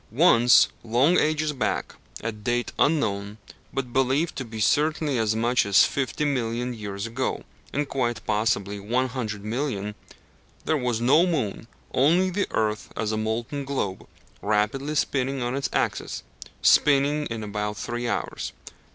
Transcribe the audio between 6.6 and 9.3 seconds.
years ago, and quite possibly one